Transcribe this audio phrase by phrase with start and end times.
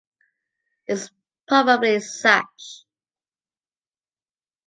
[0.87, 1.11] It’s
[1.47, 2.85] probably Sage.